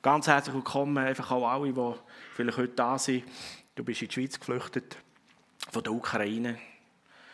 [0.00, 1.94] Ganz herzlich willkommen, einfach auch alle, die
[2.36, 3.24] vielleicht heute da sind.
[3.74, 4.96] Du bist in die Schweiz geflüchtet,
[5.72, 6.56] von der Ukraine.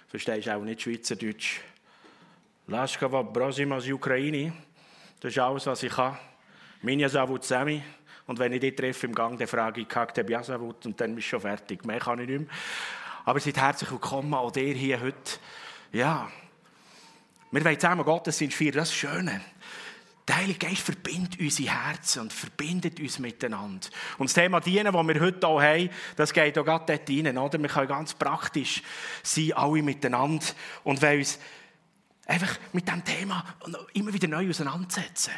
[0.09, 1.61] Verstehst auch nicht Schweizerdeutsch.
[2.67, 4.55] Laskava Brosima aus Ukraine.
[5.21, 6.17] Das ist alles, was ich kann.
[6.81, 7.83] Minja Savut Semi.
[8.27, 11.27] Und wenn ich die treffe im Gang, dann frage ich, Kak Biasavut und dann bist
[11.27, 11.85] du schon fertig.
[11.85, 12.49] Mehr kann ich nicht mehr.
[13.27, 15.39] Aber seid herzlich willkommen, auch dir hier heute.
[15.93, 16.31] Ja,
[17.51, 19.43] wir wollen zusammen Gottesdienst feiern, das ist Schöne.
[20.27, 23.89] Der Heilige Geist verbindet unsere Herzen und verbindet uns miteinander.
[24.17, 27.39] Und das Thema Dienen, das wir heute hier haben, das geht auch gerade dort rein.
[27.39, 27.61] Oder?
[27.61, 28.83] Wir können ganz praktisch
[29.23, 30.47] sein, alle miteinander.
[30.83, 31.39] Und wollen uns
[32.27, 33.45] einfach mit diesem Thema
[33.93, 35.33] immer wieder neu auseinandersetzen.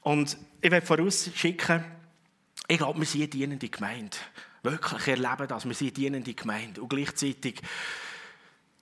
[0.00, 1.84] Und ich will vorausschicken,
[2.66, 4.16] ich glaube, wir sind eine dienende Gemeinde.
[4.62, 6.80] Wirklich erleben das, wir sind eine dienende Gemeinde.
[6.80, 7.60] Und gleichzeitig,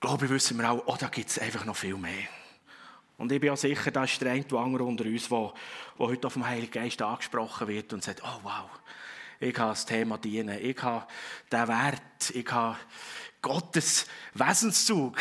[0.00, 2.28] glaube ich, wissen wir auch, oh, da gibt es einfach noch viel mehr.
[3.18, 5.52] Und ich bin auch sicher, da ist der eine oder andere unter uns, der,
[5.98, 8.68] der heute auf dem Heiligen Geist angesprochen wird und sagt, oh wow,
[9.40, 11.06] ich habe das Thema dienen, ich habe
[11.50, 12.76] den Wert, ich habe
[13.40, 15.16] Gottes Wesenszug,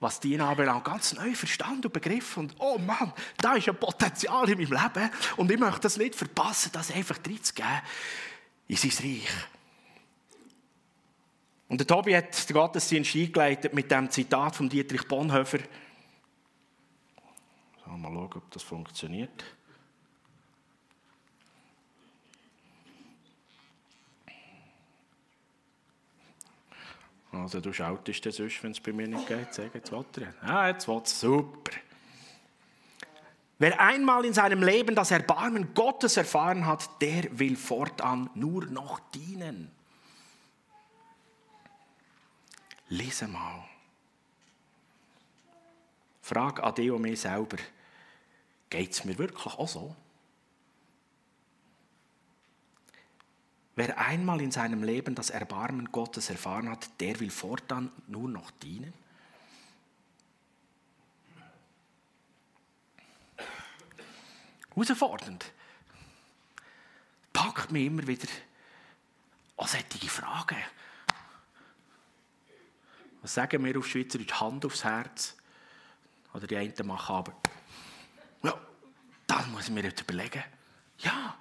[0.00, 2.44] was Dienen anbelangt, ganz neu verstanden und begriffen.
[2.44, 6.14] Und oh Mann, da ist ein Potenzial in meinem Leben und ich möchte das nicht
[6.14, 7.80] verpassen, das einfach reinzugeben
[8.68, 9.28] in sein Reich.
[11.68, 15.58] Und der Tobi hat den Gottesdienst eingeleitet mit dem Zitat von Dietrich Bonhoeffer,
[17.96, 19.44] Mal schauen, ob das funktioniert.
[27.32, 29.52] Also du schaltest das sonst, wenn es bei mir nicht geht.
[29.52, 30.34] Sag, jetzt will er.
[30.42, 31.72] Ah, jetzt will Super.
[33.58, 39.00] Wer einmal in seinem Leben das Erbarmen Gottes erfahren hat, der will fortan nur noch
[39.10, 39.70] dienen.
[42.88, 43.64] Lese mal.
[46.22, 47.56] Frag Adeo mir selber.
[48.70, 49.96] Geht es mir wirklich auch so?
[53.76, 58.50] Wer einmal in seinem Leben das Erbarmen Gottes erfahren hat, der will fortan nur noch
[58.50, 58.92] dienen?
[64.74, 65.52] Herausfordernd.
[67.32, 68.28] Packt mir immer wieder
[69.56, 70.58] an solche Fragen.
[73.22, 74.40] Was sagen wir auf Schweizerdeutsch?
[74.40, 75.36] Hand aufs Herz.
[76.32, 77.32] Oder die einen machen aber
[79.28, 80.42] das muss ich mir jetzt überlegen.
[80.98, 81.36] Ja.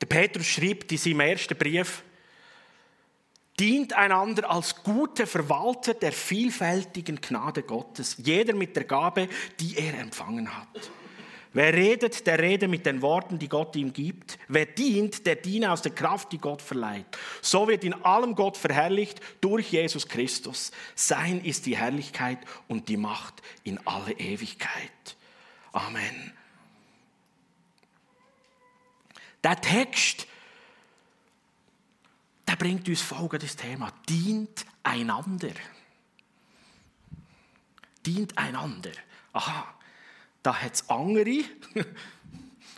[0.00, 2.02] Der Petrus schreibt in seinem ersten Brief,
[3.58, 9.28] dient einander als gute Verwalter der vielfältigen Gnade Gottes, jeder mit der Gabe,
[9.60, 10.90] die er empfangen hat.
[11.54, 14.38] Wer redet, der rede mit den Worten, die Gott ihm gibt.
[14.48, 17.04] Wer dient, der diene aus der Kraft, die Gott verleiht.
[17.42, 20.72] So wird in allem Gott verherrlicht durch Jesus Christus.
[20.94, 25.16] Sein ist die Herrlichkeit und die Macht in alle Ewigkeit.
[25.72, 26.32] Amen.
[29.44, 30.26] Der Text,
[32.48, 33.92] der bringt uns folgendes Thema.
[34.08, 35.52] Dient einander.
[38.06, 38.92] Dient einander.
[39.32, 39.74] Aha,
[40.42, 41.44] da hat es andere.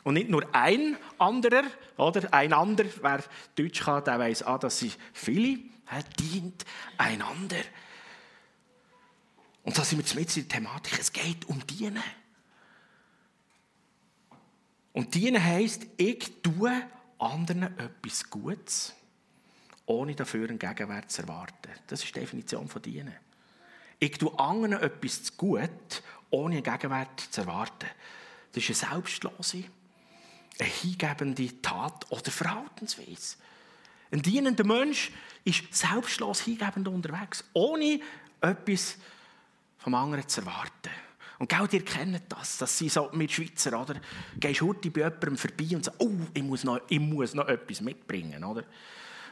[0.05, 1.65] Und nicht nur ein anderer,
[1.97, 2.33] oder?
[2.33, 3.25] Ein anderer, wer
[3.57, 5.59] Deutsch kann, der weiß, ah, das sind viele.
[6.19, 6.65] Dient
[6.99, 7.63] einander.
[9.63, 10.99] Und da sind wir mit in der Thematik.
[10.99, 12.03] Es geht um Dienen.
[14.95, 16.71] Und dienen heisst, ich tue
[17.19, 18.95] anderen etwas Gutes,
[19.87, 21.71] ohne dafür einen Gegenwert zu erwarten.
[21.89, 23.15] Das ist die Definition von dienen.
[23.99, 26.03] Ich tue anderen etwas zu gut,
[26.34, 27.89] ohne Gegenwert zu erwarten.
[28.53, 29.65] Das ist eine selbstlose,
[30.59, 33.37] eine hingebende Tat oder Verhaltensweise.
[34.11, 35.11] Ein dienender Mensch
[35.44, 38.00] ist selbstlos hingebend unterwegs, ohne
[38.41, 38.97] etwas
[39.78, 40.91] vom anderen zu erwarten.
[41.39, 43.97] Und genau, ihr kennt das, das sind so mit Schweizer, oder?
[44.39, 47.81] Gehst heute bei jemandem vorbei und sagst, oh, ich muss noch, ich muss noch etwas
[47.81, 48.62] mitbringen, oder?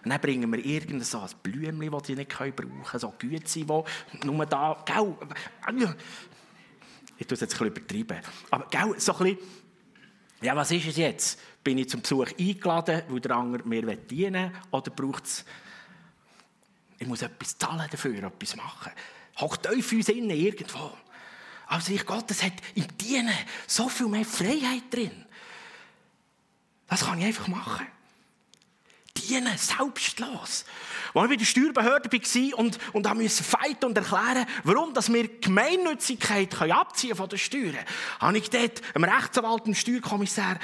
[0.04, 4.26] Und dann bringen wir irgendein so Blümchen, das sie nicht brauchen können, so Güte, die
[4.26, 5.14] nur da, gell,
[7.22, 9.38] ich tue es jetzt ein bisschen übertreiben, aber gell, so ein bisschen,
[10.42, 11.41] ja, was ist es jetzt?
[11.63, 15.45] Bin ich zum Besuch eingeladen, weil der andere mir dienen will, oder braucht es,
[16.98, 18.92] ich muss etwas zahlen dafür, etwas machen.
[19.41, 20.92] Hockt euch uns innen irgendwo.
[21.66, 23.34] Aber das Reich Gottes hat im Dienen
[23.66, 25.25] so viel mehr Freiheit drin.
[26.89, 27.86] Das kann ich einfach machen.
[29.32, 30.64] Dienen, selbstlos.
[31.14, 35.40] Als ich bei der Steuerbehörde war und, und musste fighten und erklären, warum dass wir
[35.40, 37.78] Gemeinnützigkeit abziehen von den Steuern,
[38.20, 40.58] habe ich dort einem Rechtsanwalt, dem Steuerkommissar,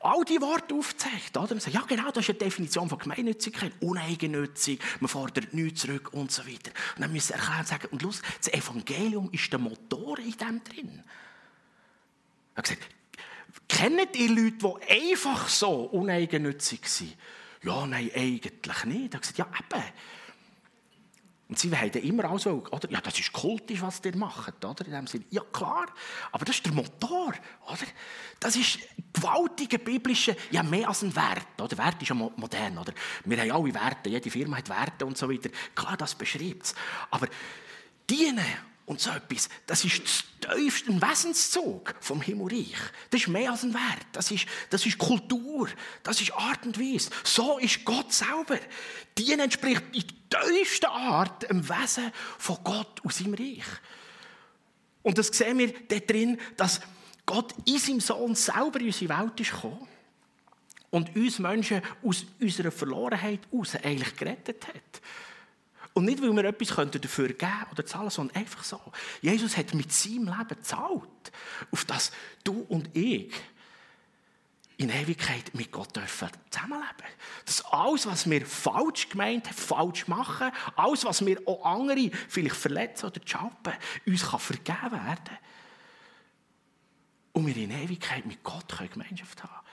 [0.00, 1.36] all die Worte aufgezeigt.
[1.36, 1.58] Oder?
[1.60, 6.30] Sagen, ja genau, das ist eine Definition von Gemeinnützigkeit, uneigennützig, man fordert nichts zurück und
[6.30, 6.70] so weiter.
[6.96, 10.32] Und dann müssen sie erklären und sagen, und los, das Evangelium ist der Motor in
[10.32, 11.02] dem drin.
[12.54, 12.88] Er hat gesagt,
[13.68, 17.16] kennt ihr Leute, die einfach so uneigennützig sind?
[17.64, 19.14] Ja, nein, eigentlich nicht.
[19.14, 19.84] Er hat gesagt, ja, eben.
[21.48, 22.90] Und sie haben immer auch so, oder?
[22.90, 24.84] Ja, das ist kultisch, was ihr macht, oder?
[24.86, 25.86] In dem Sinne, ja, klar.
[26.32, 27.34] Aber das ist der Motor,
[27.66, 27.86] oder?
[28.40, 28.78] Das ist
[29.12, 31.76] gewaltige biblische, ja, mehr als ein Wert, oder?
[31.76, 32.92] Wert ist ja modern, oder?
[33.24, 35.50] Wir haben alle Werte, jede Firma hat Werte und so weiter.
[35.74, 36.74] Klar, das beschreibt es.
[37.10, 37.28] Aber
[38.08, 38.44] dienen
[38.86, 40.24] und so etwas, das ist das
[40.56, 42.76] tiefste Wesenszug vom Himmelreich.
[43.10, 44.06] Das ist mehr als ein Wert.
[44.12, 45.68] Das ist, das ist Kultur.
[46.02, 47.10] Das ist Art und Weise.
[47.22, 48.58] So ist Gott selber.
[49.16, 53.64] Die entspricht in tiefster Art dem Wesen von Gott aus seinem Reich.
[55.02, 56.80] Und das sehen wir darin, dass
[57.24, 59.88] Gott in seinem Sohn selber in unsere Welt ist gekommen
[60.90, 65.00] und uns Menschen aus unserer Verlorenheit heraus eigentlich gerettet hat.
[65.94, 68.80] Und nicht, weil wir etwas dafür geben oder zahlen, sondern einfach so.
[69.22, 71.32] Jesus hat mit seinem Leben gezahlt,
[71.70, 72.10] auf das
[72.42, 73.32] du und ich
[74.76, 77.06] in Ewigkeit mit Gott dürfen zusammenleben.
[77.44, 82.56] Dass alles, was wir falsch gemeint haben, falsch machen, alles, was wir auch andere vielleicht
[82.56, 83.74] verletzen oder schalpen,
[84.04, 85.38] uns kann vergeben werden.
[87.34, 89.64] Und wir in Ewigkeit mit Gott können Gemeinschaft haben.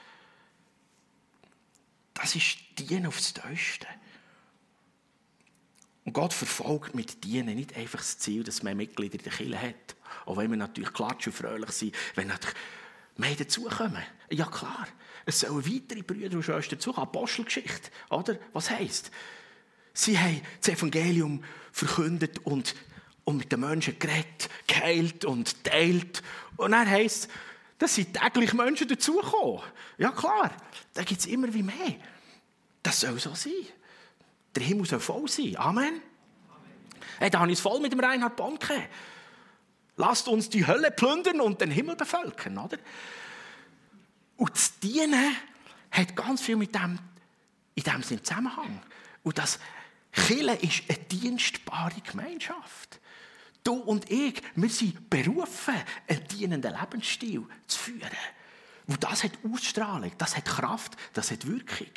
[2.14, 3.88] Das ist Dienen aufs Tiefste.
[6.04, 9.60] Und Gott verfolgt mit Dienen nicht einfach das Ziel, dass man Mitglieder in der Kirche
[9.60, 9.96] hat.
[10.26, 12.56] Auch wenn wir natürlich klatsch und fröhlich sind, wenn natürlich
[13.16, 14.02] mehr dazukommen.
[14.30, 14.88] Ja klar,
[15.26, 17.08] es sollen weitere Brüder und Schwestern dazukommen.
[17.08, 18.36] Apostelgeschichte, oder?
[18.52, 19.10] Was heisst?
[19.94, 22.74] Sie haben das Evangelium verkündet und,
[23.24, 26.22] und mit den Menschen geredet, geheilt und teilt.
[26.56, 27.28] Und dann heisst
[27.78, 29.62] es, sind täglich Menschen dazugekommen.
[29.98, 30.50] Ja klar,
[30.94, 31.96] da gibt es immer wie mehr.
[32.82, 33.52] Das soll so sein.
[34.54, 35.56] Der Himmel soll voll sein.
[35.56, 36.02] Amen.
[37.18, 38.88] Hey, da habe ich es voll mit dem Reinhard Bonke.
[39.96, 42.78] Lasst uns die Hölle plündern und den Himmel bevölkern, oder?
[44.36, 45.36] Und das Dienen
[45.90, 46.98] hat ganz viel mit dem,
[47.74, 48.80] in dem Sinn Zusammenhang.
[49.22, 49.58] Und das
[50.12, 53.00] Kille ist eine dienstbare Gemeinschaft.
[53.64, 55.74] Du und ich, wir sind berufen,
[56.08, 58.10] einen dienenden Lebensstil zu führen.
[58.86, 61.92] Und das hat Ausstrahlung, das hat Kraft, das hat Wirkung.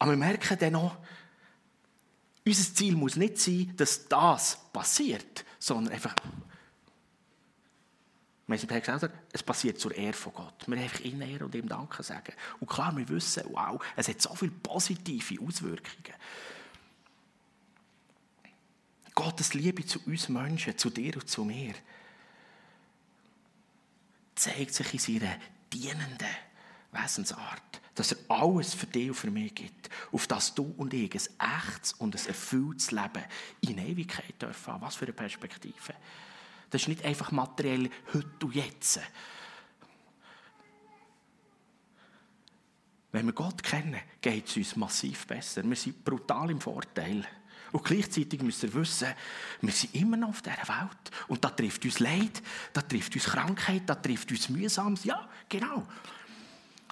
[0.00, 0.96] Aber wir merken dann auch,
[2.44, 6.14] unser Ziel muss nicht sein, dass das passiert, sondern einfach,
[8.46, 10.66] wir haben gesagt, es passiert zur Ehre von Gott.
[10.66, 12.32] Wir einfach ihn ehren und ihm Danke sagen.
[12.58, 16.14] Und klar, wir wissen, wow, es hat so viele positive Auswirkungen.
[19.14, 21.74] Gottes Liebe zu uns Menschen, zu dir und zu mir,
[24.34, 25.36] zeigt sich in seiner
[25.70, 26.26] dienenden
[26.92, 31.12] Wesensart dass er alles für dich und für mich gibt, auf das du und ich
[31.12, 33.24] ein echtes und ein erfülltes Leben
[33.60, 34.82] in Ewigkeit dürfen haben.
[34.82, 35.94] Was für eine Perspektive.
[36.70, 39.00] Das ist nicht einfach materiell heute und jetzt.
[43.12, 45.62] Wenn wir Gott kennen, geht es uns massiv besser.
[45.62, 47.26] Wir sind brutal im Vorteil.
[47.72, 49.08] Und gleichzeitig müssen wir wissen,
[49.60, 51.10] wir sind immer noch auf dieser Welt.
[51.28, 52.42] Und da trifft uns Leid,
[52.72, 55.04] da trifft uns Krankheit, da trifft uns Mühsames.
[55.04, 55.86] Ja, genau.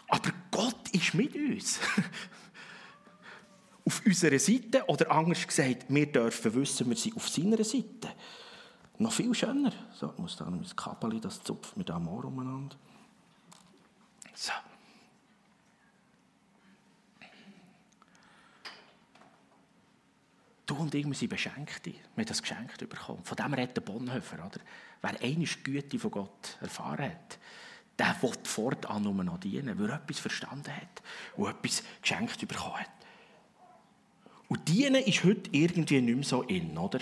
[0.08, 1.78] Aber Gott ist mit uns.
[3.84, 8.08] auf unserer Seite, oder anders gesagt, wir dürfen wissen, wir sind auf seiner Seite.
[8.98, 9.72] Noch viel schöner.
[9.94, 12.76] So, ich muss da noch das Kabel, das zupft mir da Ohr umeinander.
[14.34, 14.52] So.
[20.66, 21.92] Du und ich, wir sind Beschenkte.
[21.92, 23.24] Wir haben das geschenkt bekommen.
[23.24, 24.44] Von dem redet der Bonhoeffer.
[24.44, 24.60] Oder?
[25.00, 27.38] Wer eine Güte von Gott erfahren hat,
[27.98, 31.02] der will fortan nur noch dienen, weil er etwas verstanden hat
[31.36, 32.90] und etwas geschenkt bekommen hat.
[34.48, 37.00] Und dienen ist heute irgendwie nicht mehr so in, oder?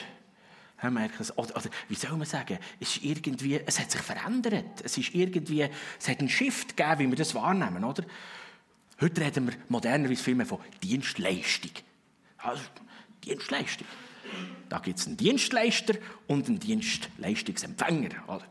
[0.83, 4.83] Oder, oder, wie soll man sagen, es, ist irgendwie, es hat sich verändert.
[4.85, 7.83] Es, ist irgendwie, es hat einen Shift gegeben, wie wir das wahrnehmen.
[7.83, 8.05] Oder?
[9.01, 11.71] Heute reden wir modernerweise viel mehr von Dienstleistung.
[12.39, 12.63] Also,
[13.25, 13.87] Dienstleistung.
[14.69, 15.95] Da gibt es einen Dienstleister
[16.27, 18.29] und einen Dienstleistungsempfänger.
[18.29, 18.45] Oder?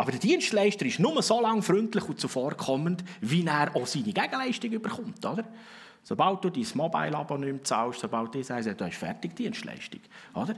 [0.00, 4.72] Aber der Dienstleister ist nur so lange freundlich und zuvorkommend, wie er auch seine Gegenleistung
[4.72, 5.26] überkommt.
[5.26, 5.44] Oder?
[6.02, 10.00] Sobald du dein Mobile-Abo nicht zahlst, sobald du sagst, du hast fertig Dienstleistung.
[10.32, 10.54] Oder?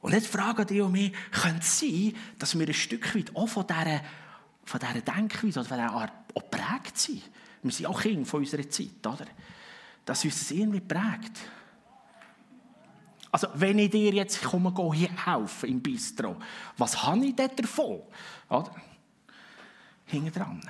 [0.00, 3.66] Und jetzt fragen die mich, könnte es sein, dass wir ein Stück weit auch von
[3.66, 4.00] dieser,
[4.64, 7.24] von dieser Denkweise oder von dieser Art auch prägt sind?
[7.62, 9.26] Wir sind auch Kinder von unserer Zeit, oder?
[10.06, 11.42] Dass uns das irgendwie prägt.
[13.36, 16.38] Also, wenn ich dir jetzt komme, hier helfen im Bistro,
[16.78, 18.00] was habe ich denn davon?
[18.48, 18.74] Oder?
[20.32, 20.62] Dran.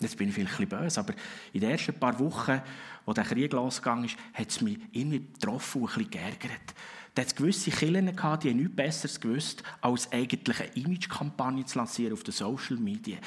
[0.00, 1.14] Jetzt bin ich vielleicht ein böse, aber
[1.52, 2.60] in den ersten paar Wochen,
[3.06, 6.74] wo der Krieg losgegangen ist, hat es mich irgendwie getroffen und ein bisschen geärgert,
[7.14, 11.78] Da hat gewisse Kirchen gehabt, die haben nichts Besseres gewusst, als eigentlich eine Image-Kampagne zu
[11.78, 13.18] lancieren auf den Social Media.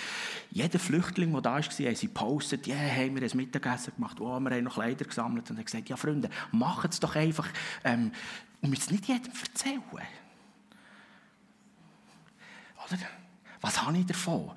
[0.49, 4.19] Jeder Flüchtling, der da war, haben sie gepostet, ja, yeah, haben wir ein Mittagessen gemacht,
[4.19, 7.47] oh, wir haben noch Kleider gesammelt und haben gesagt, ja Freunde, macht es doch einfach,
[7.83, 8.11] ähm,
[8.61, 9.83] und müsst es nicht jedem erzählen.
[9.91, 10.01] Oder?
[13.61, 14.51] Was habe ich davon?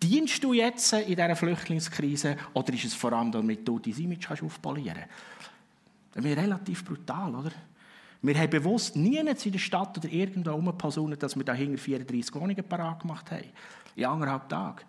[0.00, 4.30] Dienst du jetzt in dieser Flüchtlingskrise oder ist es vor allem, damit du dein Image
[4.30, 5.10] aufpolieren kannst?
[6.14, 7.52] Das ist relativ brutal, oder?
[8.22, 12.34] Wir haben bewusst nie in der Stadt oder irgendwo rumposaunet, dass wir da hinter 34
[12.34, 13.44] Wohnungen parat gemacht haben.
[13.96, 14.84] In anderthalb Tagen.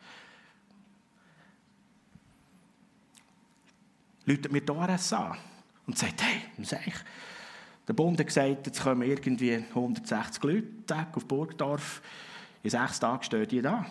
[4.25, 5.37] Läutet mir die ORS an
[5.87, 6.93] und sagt, hey, was ich?
[7.87, 12.01] Der Bund hat gesagt, jetzt kommen irgendwie 160 Leute auf Burgdorf.
[12.63, 13.85] In sechs Tagen stehen die da.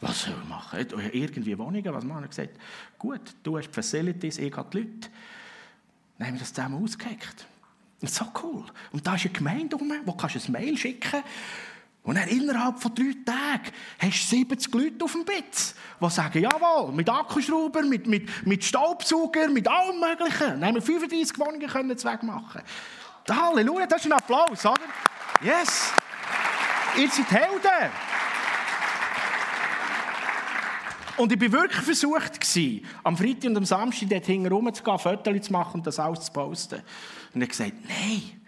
[0.00, 0.86] Was soll ich machen?
[1.12, 2.24] Irgendwie Wohnungen, was machen?
[2.24, 2.58] Er gesagt,
[2.98, 5.08] gut, du hast die Facilities, ich habe die Leute.
[6.18, 7.46] Dann haben wir das zusammen ausgeheckt.
[8.00, 8.64] Das ist so cool.
[8.92, 11.26] Und da ist eine Gemeinde rum, wo du ein Mail schicken kannst.
[12.04, 16.42] Und dann innerhalb von drei Tagen hast du 70 Leute auf dem Bitz, die sagen,
[16.42, 20.60] jawohl, mit Akkuschrauber, mit, mit, mit Staubsauger, mit allem Möglichen.
[20.60, 22.62] Dann haben wir 35 Wohnungen können wegmachen.
[23.28, 24.80] Halleluja, das ist ein Applaus, oder?
[25.42, 25.92] Yes!
[26.96, 27.92] Ihr seid Helden!
[31.18, 32.38] Und ich war wirklich versucht,
[33.02, 36.32] am Freitag und am Samstag dort hinten rumzugehen, Fotos zu machen und das alles zu
[36.32, 36.80] posten.
[37.34, 38.40] Und hat gesagt, nein.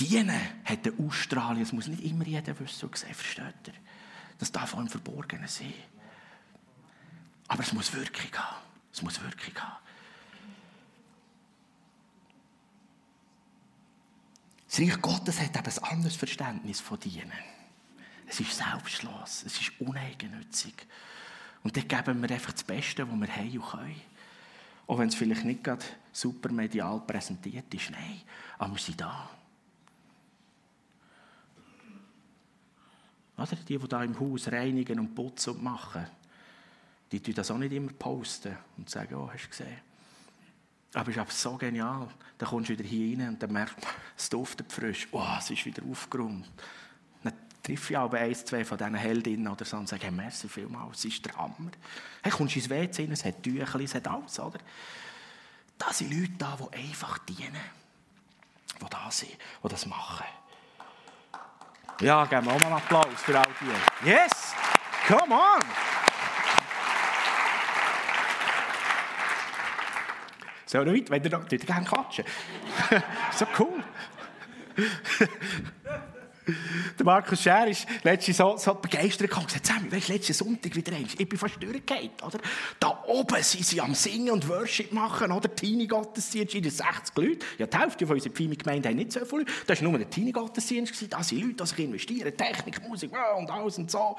[0.00, 3.74] Dienen hat eine Ausstrahlung, es muss nicht immer jeder wissen und sehen, versteht ihr?
[4.38, 5.72] Das darf auch im Verborgenen sein.
[7.48, 8.56] Aber es muss Wirkung haben.
[8.92, 9.76] Es muss Wirkung haben.
[14.66, 17.55] Das Reich Gottes hat eben ein anderes Verständnis von Dienen.
[18.28, 20.74] Es ist selbstlos, es ist uneigennützig.
[21.62, 24.00] Und dann geben wir einfach das Beste, was wir haben und können.
[24.88, 27.90] Auch wenn es vielleicht nicht gerade super medial präsentiert ist.
[27.90, 28.20] Nein,
[28.58, 29.30] aber wir sind da.
[33.36, 33.56] Oder?
[33.56, 36.06] Die, die da im Haus reinigen und putzen und machen,
[37.12, 39.78] die tun das auch nicht immer posten und sagen, oh, hast du gesehen?
[40.94, 42.08] Aber es ist aber so genial.
[42.38, 45.08] Dann kommst du wieder hier rein und dann merkst du, es duftet frisch.
[45.12, 46.48] Oh, es ist wieder aufgeräumt
[47.66, 50.98] treffe ich aber eins, zwei von diesen Heldinnen oder so und sage, hey, merci vielmals,
[50.98, 51.72] es ist der Hammer.
[52.22, 54.58] Hey, kommst ins WC rein, es hat Tücher, es hat alles, oder?
[55.76, 57.56] Da sind Leute da, die einfach dienen.
[58.80, 60.26] Die da sind, die das machen.
[62.00, 64.08] Ja, geben wir auch mal einen Applaus für all die.
[64.08, 64.54] Yes!
[65.08, 65.62] Come on!
[70.66, 72.24] So, Leute, wenn ihr da gerne quatschen.
[73.32, 73.82] so cool.
[76.98, 80.76] Der Markus Scher ist letztens so, so begeistert gekommen und gesagt, Sammy, weißt, letzten Sonntag
[80.76, 82.38] wieder eins, ich bin fast durchgefallen, oder?
[82.78, 85.52] Da oben sind sie am Singen und Worship machen, oder?
[85.52, 87.46] Teenie-Gottesdienst, sind 60 Leute.
[87.58, 91.12] Ja, die Hälfte von unserer Pfimi-Gemeinde haben nicht so viele Das war nur ein Teenie-Gottesdienst,
[91.12, 94.16] da sind Leute, die sich investieren, Technik, Musik und alles und so.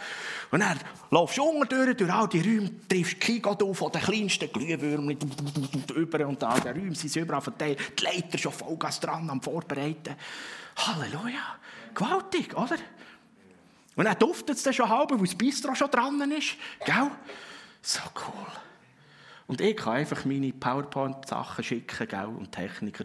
[0.52, 0.78] Und dann
[1.12, 5.18] laufst du unten durch all die Räume, triffst Kigot auf von den kleinsten Glühwürmchen,
[5.96, 10.16] über und da, die Räume sind überall verteilt, die Leiter schon Vollgas dran am Vorbereiten.
[10.76, 11.58] Halleluja!
[11.98, 12.78] Gewaltig, oder?
[13.96, 16.56] Und dann duftet es dann schon halb, weil das Bistro schon dran ist.
[16.86, 17.10] Gell?
[17.82, 18.46] So cool.
[19.48, 22.26] Und ich kann einfach meine PowerPoint-Sachen schicken, gell?
[22.26, 23.04] Und Techniker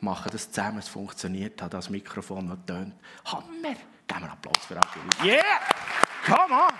[0.00, 2.94] machen das zusammen, es funktioniert, hat das Mikrofon noch tönt.
[3.26, 3.76] Hammer!
[4.06, 4.88] Geben wir Applaus für alle.
[5.22, 5.60] Yeah!
[6.24, 6.72] Come on!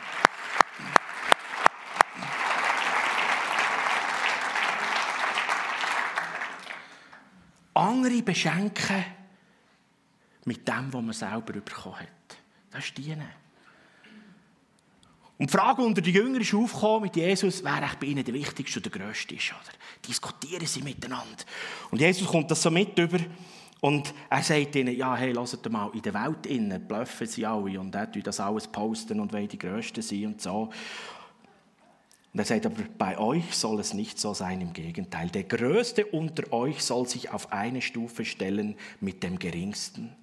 [7.75, 9.18] Andere beschenken
[10.49, 12.09] mit dem, was man selber bekommen hat.
[12.71, 13.29] Das ist Dienen.
[15.39, 18.81] Und die Frage unter den Jüngern ist aufgekommen mit Jesus, wer bei ihnen der Wichtigste
[18.81, 19.53] und der Größte ist.
[19.53, 20.09] Oder?
[20.09, 21.45] Diskutieren sie miteinander.
[21.91, 23.19] Und Jesus kommt das so mit über
[23.81, 27.79] und er sagt ihnen, ja, hey, lasst mal, in der Welt innen bluffen sie alle
[27.79, 30.71] und er tut das alles posten und wollen die Größten sein und so.
[32.33, 35.29] Und er sagt aber, bei euch soll es nicht so sein, im Gegenteil.
[35.29, 40.15] Der Größte unter euch soll sich auf eine Stufe stellen mit dem Geringsten.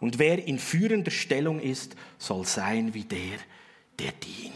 [0.00, 3.38] Und wer in führender Stellung ist, soll sein wie der,
[3.98, 4.54] der dient.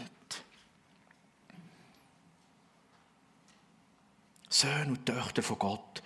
[4.49, 6.03] Söhne und Töchter von Gott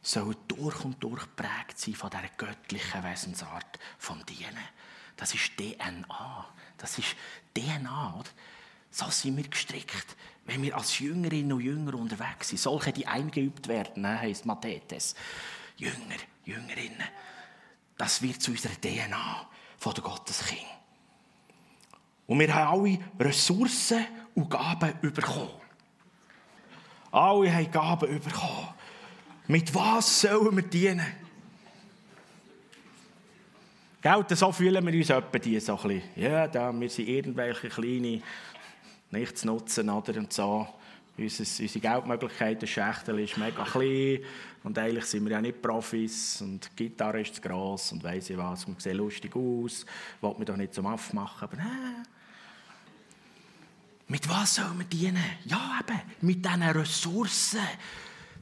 [0.00, 4.56] sollen durch und durch geprägt sein von dieser göttlichen Wesensart vom Dienen.
[5.16, 6.46] Das ist DNA.
[6.78, 7.16] Das ist
[7.56, 8.14] DNA.
[8.18, 8.28] Oder?
[8.90, 10.16] So sind wir gestrickt.
[10.44, 15.14] Wenn wir als Jüngerinnen und Jünger unterwegs sind, solche, die eingeübt werden, ne, heisst Mathetes.
[15.76, 17.08] Jünger, Jüngerinnen.
[17.96, 19.48] Das wird zu unserer DNA
[19.78, 20.60] von der Gotteskind.
[22.26, 22.98] Und wir haben alle
[23.28, 25.50] Ressourcen und Gaben bekommen.
[27.12, 28.68] Alle haben Gaben bekommen.
[29.46, 31.06] Mit was sollen wir dienen?
[34.00, 36.02] Gell, so fühlen wir uns etwa die so ein bisschen.
[36.16, 38.20] Ja, da, wir sind irgendwelche kleine
[39.10, 40.66] Nichtsnutzen oder und so.
[41.16, 44.18] Unsere, unsere Geldmöglichkeiten, Schächtel ist mega klein
[44.64, 48.30] und eigentlich sind wir ja nicht Profis und die Gitarre ist zu gross und weiss
[48.30, 49.86] ich was, man sieht lustig aus,
[50.20, 52.02] wollte mir doch nicht zum Aff machen, aber nein.
[54.08, 55.24] Mit was sollen wir dienen?
[55.44, 57.60] Ja, eben, mit diesen Ressourcen,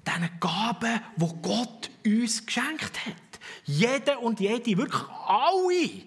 [0.06, 3.40] diesen Gaben, die Gott uns geschenkt hat.
[3.64, 6.04] Jeder und jede, wirklich alle,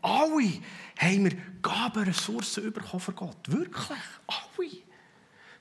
[0.00, 0.60] alle
[0.96, 3.36] haben wir Gaben, Ressourcen bekommen von Gott.
[3.46, 4.87] Wirklich, alle.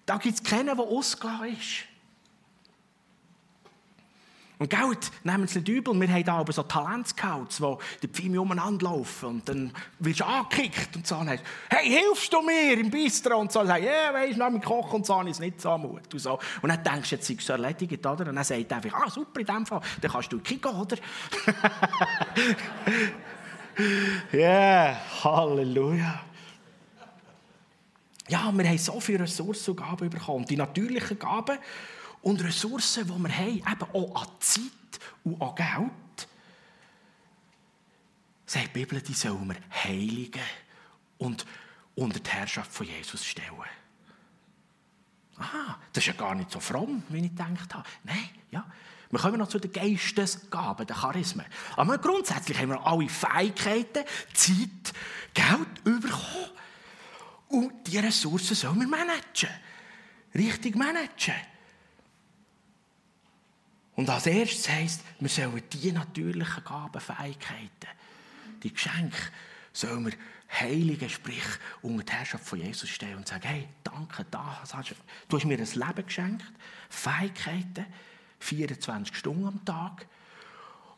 [0.08, 1.84] Da gibt es keinen, der ausgelassen ist.
[4.58, 5.94] Und Geld nehmen sie nicht übel.
[6.00, 9.28] Wir haben da aber so Talentscouts, die die Pfeime umeinander laufen.
[9.28, 11.24] Und dann wirst du angekickt und so.
[11.70, 13.38] hey, hilfst du mir im Bistro?
[13.38, 13.60] Und so.
[13.60, 16.12] Und sagst, ja, yeah, weisst du, mit Kochen und so ist nicht so Mut.
[16.12, 16.40] Und, so.
[16.62, 18.28] und dann denkst du, jetzt sei es erledigt, oder?
[18.28, 20.98] Und dann sagt er einfach, ah, super, in dem Fall, dann kannst du kicken, oder?
[24.32, 26.27] Ja, yeah, Halleluja.
[28.28, 30.46] Ja, wir haben so viele Ressourcen und Gaben bekommen.
[30.46, 31.58] Die natürlichen Gaben
[32.22, 34.64] und Ressourcen, die wir haben, eben auch an Zeit
[35.24, 36.28] und an Geld,
[38.46, 40.42] sagt die Bibel, die sollen wir heiligen
[41.18, 41.46] und
[41.96, 43.56] unter die Herrschaft von Jesus stellen.
[45.38, 47.88] Ah, das ist ja gar nicht so fromm, wie ich gedacht habe.
[48.04, 48.66] Nein, ja.
[49.10, 51.46] Wir kommen noch zu den Geistesgaben, den Charismen.
[51.78, 54.04] Aber grundsätzlich haben wir alle Fähigkeiten,
[54.34, 54.94] Zeit,
[55.34, 56.52] Geld bekommen.
[57.50, 59.50] Und diese Ressourcen sollen wir managen.
[60.36, 61.36] Richtig managen.
[63.96, 67.88] Und als erstes heisst, wir sollen die natürlichen Gaben, Fähigkeiten,
[68.62, 69.18] die Geschenke,
[69.74, 70.14] sollen wir
[70.52, 71.44] heiligen, sprich
[71.82, 74.62] unter die Herrschaft von Jesus stehen und sagen, hey, danke, da,
[75.28, 76.46] du hast mir ein Leben geschenkt,
[76.90, 77.86] Fähigkeiten,
[78.40, 80.06] 24 Stunden am Tag.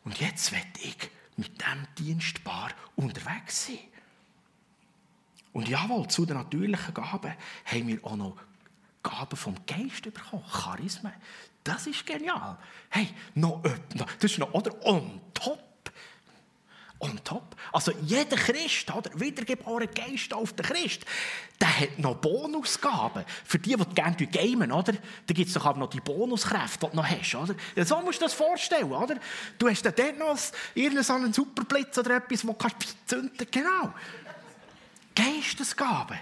[0.04, 3.78] Und jetzt will ich mit diesem Dienstbar unterwegs sein.
[5.52, 7.34] Und jawohl, zu den natürlichen Gaben
[7.64, 8.36] haben wir auch noch
[9.02, 11.12] Gaben vom Geist bekommen, Charismen.
[11.64, 12.56] Das ist genial.
[12.88, 15.64] Hey, noch das ist noch, oder, on top.
[17.02, 17.56] On top.
[17.72, 21.06] Also jeder Christ, oder, wiedergeborene Geist auf den Christ,
[21.58, 23.24] der hat noch Bonusgaben.
[23.44, 24.92] Für die, die gerne gamen, oder?
[25.26, 27.54] Da gibt es doch auch noch die Bonuskräfte, die du noch hast, oder?
[27.74, 29.16] Ja, so musst du das vorstellen, oder?
[29.58, 30.38] Du hast dann dort noch
[30.74, 32.68] irgendeinen Superblitz oder etwas, wo du
[33.06, 33.52] zünden kannst.
[33.52, 33.94] Genau.
[35.14, 36.18] Geistesgaben.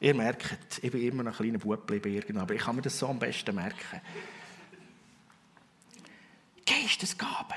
[0.00, 3.08] Ihr merkt, ich bin immer ein kleiner Bub geblieben, aber ich kann mir das so
[3.08, 4.00] am besten merken.
[6.66, 7.56] Geistesgaben.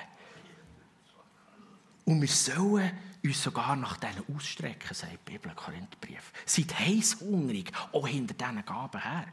[2.05, 2.91] Und wir sollen
[3.23, 6.31] uns sogar nach denen ausstrecken, sagt die Bibel, Korintherbrief.
[6.45, 9.25] Seid heißhungrig, auch hinter diesen Gaben her.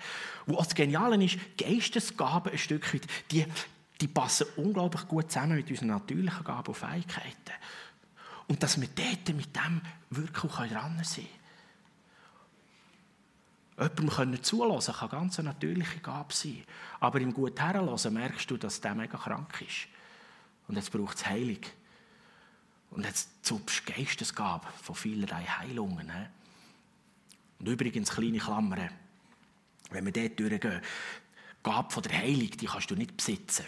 [0.46, 3.44] Und was Geniale ist, Geistesgaben ein Stück weit, die,
[4.00, 7.52] die passen unglaublich gut zusammen mit unseren natürlichen Gaben und Fähigkeiten.
[8.52, 11.26] Und dass wir dort mit dem wirklich dran sein
[13.78, 13.96] können.
[13.98, 16.62] Jemandem zulassen kann ganz eine natürliche Gabe sein.
[17.00, 19.88] Aber im gut Herrenlassen merkst du, dass der mega krank ist.
[20.68, 21.60] Und jetzt braucht es Heilung.
[22.90, 26.12] Und jetzt zupfst du Geistesgabe von vielerlei Heilungen.
[27.58, 28.90] Und übrigens, kleine Klammern,
[29.92, 33.64] wenn wir dort durchgehen, die Gabe der Heilung, die kannst du nicht besitzen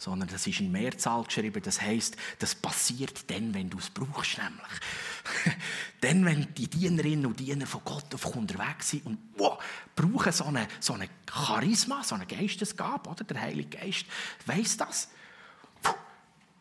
[0.00, 1.60] sondern das ist in Mehrzahl geschrieben.
[1.62, 5.56] Das heißt, das passiert dann, wenn du es brauchst, nämlich.
[6.00, 9.62] dann, wenn die Dienerinnen und Diener von Gott auf unterwegs sind und wow,
[9.94, 13.24] brauchen so eine, so eine Charisma, so eine Geistesgabe, oder?
[13.24, 14.06] Der Heilige Geist
[14.46, 15.10] weiß das.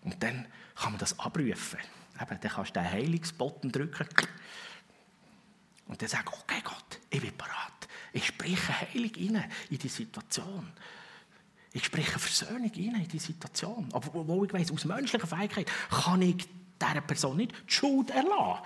[0.01, 1.79] Und dann kann man das abrufen.
[2.21, 4.27] Eben, dann kannst du den Heilungsbotten drücken
[5.87, 7.53] und dann sagen, okay Gott, ich bin bereit.
[8.11, 10.73] Ich spreche Heilung rein in die Situation.
[11.71, 13.89] Ich spreche Versöhnung in die Situation.
[13.93, 16.47] Aber wo ich weiss, aus menschlicher Fähigkeit kann ich
[16.81, 18.63] dieser Person nicht die Schuld erlassen.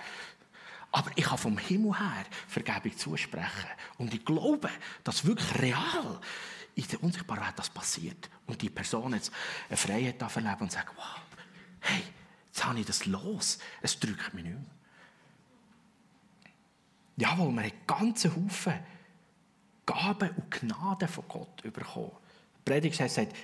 [0.92, 3.68] Aber ich kann vom Himmel her Vergebung zusprechen.
[3.98, 4.70] Und ich glaube,
[5.02, 6.20] dass wirklich real
[6.76, 8.30] in der Unsichtbarkeit das passiert.
[8.46, 9.32] Und die Person jetzt
[9.68, 11.20] eine Freiheit erleben und sagt, wow,
[11.80, 12.02] hey,
[12.46, 13.58] jetzt habe ich das los.
[13.82, 14.64] Es drückt mich nicht mehr.
[17.16, 18.74] Jawohl, man hat ganze Haufen
[19.86, 22.12] Gaben und Gnade von Gott bekommen.
[22.64, 23.34] Predigt sagt,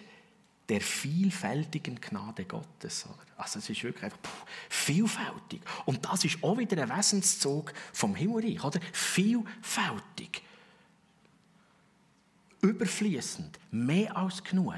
[0.68, 3.04] der vielfältigen Gnade Gottes.
[3.36, 5.60] Also es ist wirklich einfach pff, vielfältig.
[5.84, 8.62] Und das ist auch wieder ein Wesenszug vom Himmelreich.
[8.62, 8.80] Oder?
[8.92, 10.42] Vielfältig.
[12.62, 13.58] Überfließend.
[13.72, 14.74] Mehr als genug.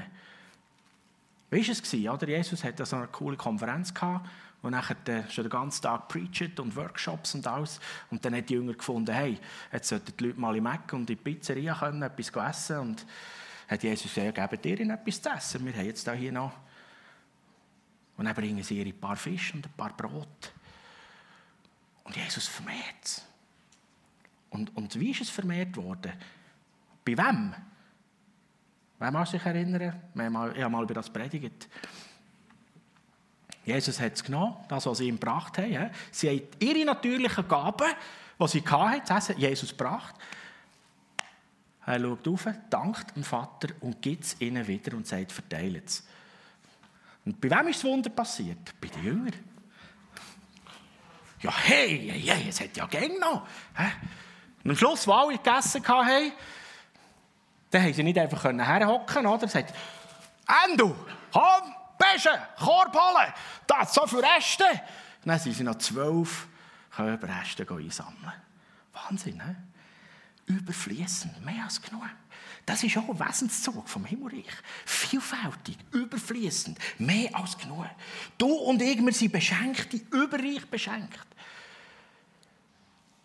[1.51, 1.93] Wie war es?
[1.93, 2.27] Oder?
[2.27, 4.27] Jesus hatte so eine coole Konferenz gehabt,
[4.63, 7.79] wo nachher schon den ganzen Tag preached und Workshops und alles.
[8.09, 9.37] Und dann hat die Jünger gefunden, hey,
[9.71, 13.05] jetzt sollten die Leute mal in Mac und in die Pizzeria können, etwas essen und
[13.67, 15.65] hat Jesus gesagt, gebt ihr etwas zu essen.
[15.65, 16.53] Wir haben jetzt hier noch.
[18.17, 20.53] Und dann bringen sie ihr ein paar Fische und ein paar Brot.
[22.03, 23.25] Und Jesus vermehrt es.
[24.49, 26.13] Und, und wie ist es vermehrt worden?
[27.03, 27.55] Bei wem?
[28.99, 29.99] Wer mag sich erinnern?
[30.13, 31.67] Ich habe mal über das predigt.
[33.65, 35.89] Jesus hat es genommen, das, was sie ihm gebracht haben.
[36.11, 37.87] Sie haben ihre natürlichen Gaben,
[38.39, 40.15] die sie hatten, Jesus gebracht.
[41.85, 46.03] Er schaut auf, dankt dem Vater und gibt es ihnen wieder und sagt, verteilt es.
[47.25, 48.79] Und bei wem ist das Wunder passiert?
[48.79, 49.33] Bei den Jüngern.
[51.41, 53.45] Ja, hey, hey, hey, es hat ja Gänge noch.
[54.63, 56.31] Und am Schluss, wo alle gegessen haben,
[57.69, 59.47] dann haben sie nicht einfach herhocken oder?
[59.47, 59.73] Sagt,
[60.65, 60.95] Endo,
[61.33, 63.33] komm, Besen, Korb holen,
[63.67, 64.63] das so für Reste.
[65.25, 66.47] dann sind sie noch zwölf
[66.91, 68.33] Körperreste einsammeln.
[68.93, 69.72] Wahnsinn, he?
[70.45, 72.03] Überfließend, mehr als genug.
[72.65, 74.45] Das ist auch ein Wesenszug vom Himmelreich.
[74.85, 77.85] Vielfältig, überfließend, mehr als genug.
[78.37, 81.27] Du und ich, wir sind beschenkt, überreich beschenkt.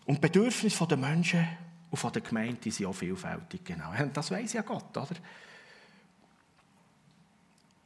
[0.05, 1.47] Und die Bedürfnisse der Menschen
[1.91, 3.63] und der Gemeinde sind auch vielfältig.
[3.63, 3.93] Genau.
[4.13, 5.15] Das weiß ja Gott, oder?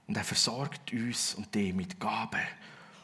[0.08, 2.42] Und er versorgt uns und die mit Gaben,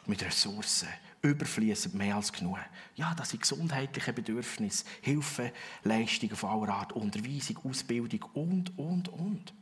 [0.06, 0.88] mit Ressourcen,
[1.22, 2.58] überfließend mehr als genug.
[2.96, 5.52] Ja, das sind gesundheitliche Bedürfnisse, Hilfe,
[5.84, 9.52] Leistungen von aller Art, Unterweisung, Ausbildung und, und, und.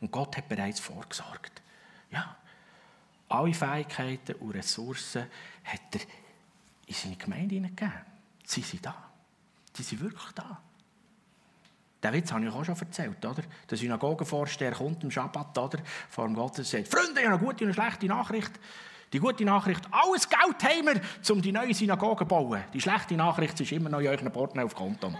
[0.00, 1.62] Und Gott hat bereits vorgesorgt.
[2.10, 2.36] Ja,
[3.28, 5.26] alle Fähigkeiten und Ressourcen
[5.64, 6.00] hat er
[6.86, 8.00] in seine Gemeinde hineingegeben.
[8.44, 9.10] Sie sind da.
[9.74, 10.60] Sie sind wirklich da.
[12.02, 13.42] Den Witz habe ich auch schon erzählt, oder?
[13.68, 15.78] Der Synagogenvorsteher kommt am Schabbat, oder?
[16.08, 18.52] Vor dem Gott und sagt, Freunde, ich habe eine gute und eine schlechte Nachricht.
[19.12, 21.00] Die gute Nachricht, alles Geld haben wir,
[21.34, 22.62] um die neue Synagoge zu bauen.
[22.72, 25.12] Die schlechte Nachricht ist immer noch in euren Portemonnaie auf Konto.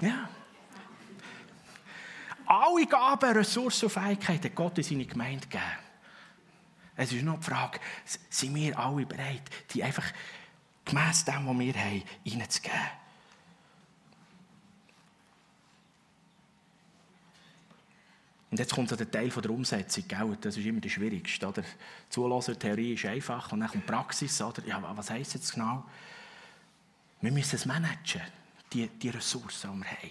[0.00, 0.28] ja.
[2.46, 5.64] Alle Gaben, Ressourcen und Fähigkeiten hat Gott in seine Gemeinde gegeben.
[6.96, 7.80] Es ist nur die Frage,
[8.28, 10.04] sind wir alle bereit, die einfach
[10.84, 13.03] gemäss dem, was wir haben, reinzugeben?
[18.54, 20.04] Und jetzt kommt so der Teil der Umsetzung.
[20.06, 20.38] Gell?
[20.40, 21.48] Das ist immer das Schwierigste.
[21.48, 21.64] Oder?
[22.08, 24.40] Zulassen, Theorie ist einfach und dann kommt Praxis.
[24.40, 24.64] Oder?
[24.64, 25.84] Ja, was heisst jetzt genau?
[27.20, 28.22] Wir müssen es managen,
[28.72, 30.10] die, die Ressourcen, die wir haben.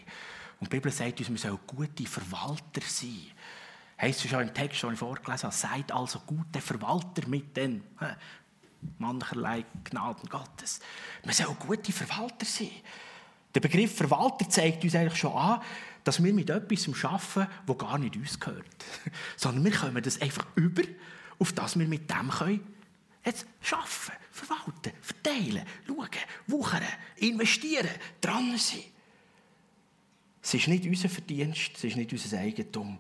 [0.59, 3.27] Und die Bibel sagt uns, wir sollen gute Verwalter sein.
[4.01, 7.81] Heißt es schon im Text, den ich vorgelesen habe, seid also gute Verwalter mit den
[8.97, 10.81] mancherlei Gnaden Gottes.
[11.23, 12.71] Wir sollen gute Verwalter sein.
[13.53, 15.61] Der Begriff Verwalter zeigt uns eigentlich schon an,
[16.03, 18.65] dass wir mit etwas arbeiten, das gar nicht uns gehört.
[19.37, 20.83] Sondern wir kommen das einfach über,
[21.39, 22.73] auf das wir mit dem können
[23.25, 26.09] jetzt arbeiten, verwalten, verteilen, schauen,
[26.47, 26.83] wuchern,
[27.17, 27.89] investieren,
[28.19, 28.83] dran sein.
[30.41, 32.99] Es ist nicht unser Verdienst, es ist nicht unser Eigentum,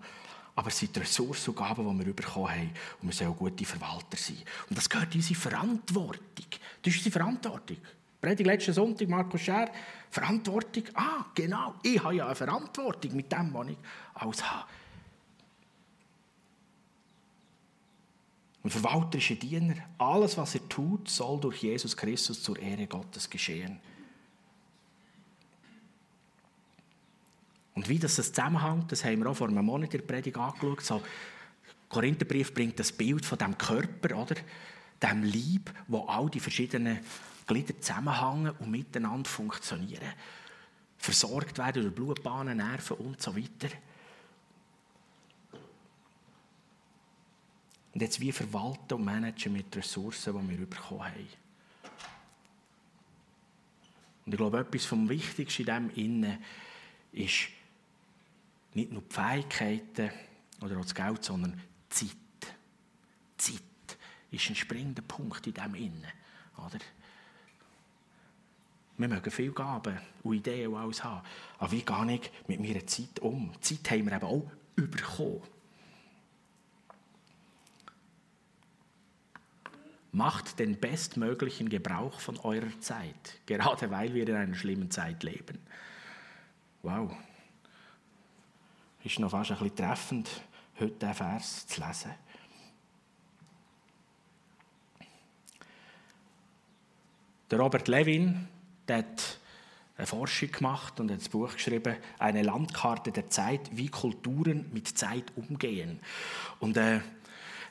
[0.55, 2.71] aber es sind die Ressourcen und Gaben, die wir bekommen haben.
[3.01, 4.37] Und wir sollen gute Verwalter sein.
[4.69, 6.45] Und das gehört in unsere Verantwortung.
[6.81, 7.77] Das ist unsere Verantwortung.
[8.23, 9.69] Predigt letzten Sonntag, Markus Scher,
[10.09, 10.83] Verantwortung.
[10.93, 13.77] Ah, genau, ich habe ja eine Verantwortung mit dem, was ich
[14.13, 14.65] alles habe.
[18.63, 19.75] Ein Verwalter ist ein Diener.
[19.97, 23.81] Alles, was er tut, soll durch Jesus Christus zur Ehre Gottes geschehen.
[27.75, 30.81] Und wie das zusammenhängt, das haben wir auch vor einem Monat in der Predigt angeschaut.
[30.81, 31.03] So,
[31.89, 34.35] Korintherbrief bringt das Bild von dem Körper, oder?
[35.01, 36.99] Dem Leib, wo all die verschiedenen
[37.45, 40.13] Glieder zusammenhängen und miteinander funktionieren.
[40.97, 43.69] Versorgt werden durch Blutbahnen, Nerven und so weiter.
[47.93, 51.27] Und jetzt wie verwalten und managen mit Ressourcen, die wir bekommen haben.
[54.25, 56.43] Und ich glaube, etwas vom Wichtigsten in dem Innen
[57.11, 57.49] ist,
[58.73, 60.11] nicht nur die Fähigkeiten
[60.61, 61.53] oder auch das Geld, sondern
[61.91, 62.17] die Zeit.
[62.41, 63.97] Die Zeit
[64.31, 66.07] ist ein springender Punkt in diesem Innen.
[66.57, 66.79] Oder?
[68.97, 71.25] Wir mögen viel Gaben und Ideen und alles haben.
[71.57, 73.51] Aber wie gehe ich mit meiner Zeit um?
[73.55, 75.41] Die Zeit haben wir eben auch bekommen.
[80.11, 85.57] Macht den bestmöglichen Gebrauch von eurer Zeit, gerade weil wir in einer schlimmen Zeit leben.
[86.83, 87.15] Wow
[89.03, 90.29] ist noch fast ein bisschen treffend,
[90.79, 92.11] heute diesen Vers zu lesen.
[97.51, 98.47] Der Robert Levin
[98.87, 99.39] der hat
[99.97, 104.87] eine Forschung gemacht und hat das Buch geschrieben, eine Landkarte der Zeit, wie Kulturen mit
[104.97, 105.99] Zeit umgehen.
[106.59, 106.99] Und äh,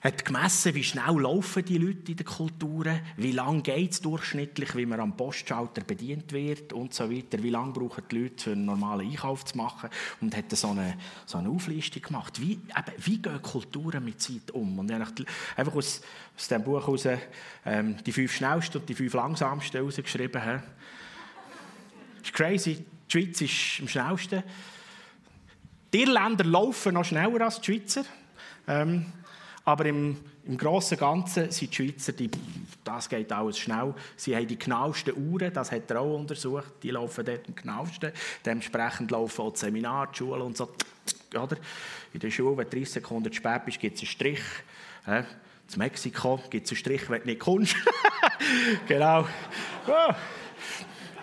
[0.02, 4.74] hat gemessen, wie schnell laufen die Leute in den Kulturen, wie lange geht es durchschnittlich,
[4.74, 8.56] wie man am Postschalter bedient wird und so weiter, wie lange brauchen die Leute, um
[8.56, 12.40] einen normalen Einkauf zu machen und hat so eine, so eine Auflistung gemacht.
[12.40, 14.80] Wie, eben, wie gehen Kulturen mit Zeit um?
[14.80, 16.02] Und einfach aus,
[16.36, 17.06] aus diesem Buch heraus
[17.64, 20.62] ähm, die fünf schnellsten und die fünf langsamsten herausgeschrieben.
[22.22, 22.84] Das ist crazy.
[23.08, 24.42] Die Schweiz ist am schnellsten.
[25.92, 28.04] Die Irländer laufen noch schneller als die Schweizer.
[28.68, 29.06] Ähm,
[29.64, 32.30] aber im, im Großen und Ganzen sind die Schweizer, die,
[32.84, 36.90] das geht alles schnell, sie haben die genauesten Uhren, das hat er auch untersucht, die
[36.90, 38.12] laufen dort am genauesten.
[38.44, 40.68] Dementsprechend laufen auch die Seminare, die Schulen und so.
[41.34, 41.56] Oder?
[42.12, 44.42] In der Schule, wenn du 30 Sekunden spät bist, gibt es einen Strich.
[45.06, 45.24] in
[45.76, 47.76] Mexiko gibt es einen Strich, wenn du nicht kommst.
[48.86, 49.26] genau.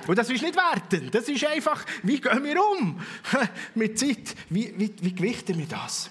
[0.09, 1.13] Und das ist nicht wertend.
[1.13, 2.99] Das ist einfach, wie gehen wir um
[3.75, 4.35] mit Zeit?
[4.49, 6.09] Wie, wie, wie gewichten wir das?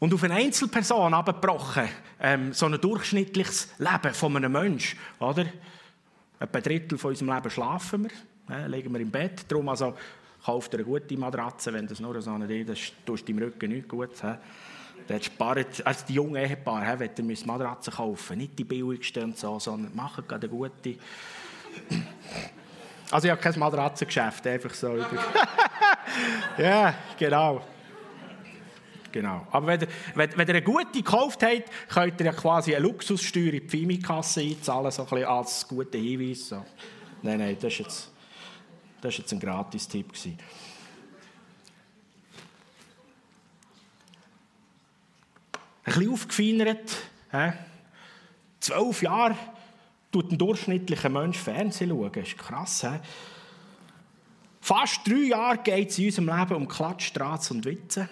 [0.00, 1.88] Und auf eine Einzelperson abgebrochen,
[2.18, 5.46] ähm, so ein durchschnittliches Leben von einem Menschen, oder?
[6.40, 8.08] Etwa ein Drittel von unserem Leben schlafen
[8.48, 9.44] wir, äh, legen wir im Bett.
[9.46, 9.96] Darum also,
[10.44, 13.86] kauft eine gute Matratze, wenn das nur so eine ist, das tust deinem Rücken nicht
[13.86, 14.20] gut.
[14.20, 14.34] He.
[15.08, 19.58] Das spart, also die jungen Ehepaare, wenn ihr Matratzen kaufen nicht die billigsten und so,
[19.58, 20.96] sondern machen gerade eine gute.
[23.10, 24.96] Also ich habe kein Matratzengeschäft, einfach so.
[26.58, 27.62] ja, genau.
[29.12, 29.46] Genau.
[29.50, 32.82] Aber wenn ihr, wenn, wenn ihr eine gute gekauft habt, könnt ihr ja quasi eine
[32.84, 36.48] Luxussteuer in die FIMI-Kasse einzahlen, so ein bisschen als guter Hinweis.
[36.48, 36.64] So.
[37.20, 38.10] Nein, nein, das war jetzt,
[39.02, 40.06] jetzt ein Gratis-Tipp.
[45.84, 46.96] Ein bisschen aufgefeinert.
[48.60, 49.36] Zwölf Jahre
[50.12, 52.12] tut ein durchschnittlicher Mensch Fernsehen schauen.
[52.12, 52.82] Das ist krass.
[52.82, 52.98] He?
[54.60, 58.08] Fast drei Jahre geht es in unserem Leben um Klatsch, Strats und Witze.